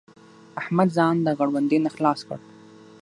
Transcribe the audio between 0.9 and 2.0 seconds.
ځان د غړوندي نه